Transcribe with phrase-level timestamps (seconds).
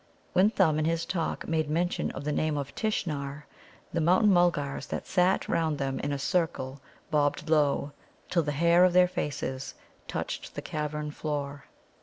[0.33, 3.45] When Thumb in his talk made mention of the name of Tishnar,
[3.93, 6.81] the Mountain mulgars that sat round them in a circle
[7.11, 7.91] bobbed low,
[8.27, 9.75] till the hair of their faces
[10.07, 11.65] touched the cavern floor.